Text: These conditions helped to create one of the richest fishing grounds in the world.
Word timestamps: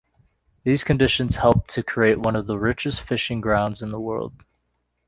These 0.63 0.83
conditions 0.83 1.35
helped 1.35 1.69
to 1.75 1.83
create 1.83 2.17
one 2.17 2.35
of 2.35 2.47
the 2.47 2.57
richest 2.57 3.01
fishing 3.01 3.39
grounds 3.39 3.83
in 3.83 3.91
the 3.91 3.99
world. 3.99 4.33